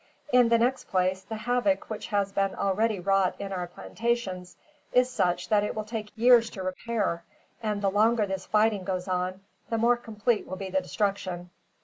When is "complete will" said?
9.97-10.57